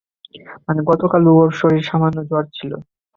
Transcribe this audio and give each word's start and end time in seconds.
মানে, 0.65 0.81
গতকালও 0.89 1.31
ওর 1.39 1.49
শরীরে 1.59 1.87
সামান্য 1.89 2.17
জ্বর 2.29 2.43
ছিল! 2.57 2.71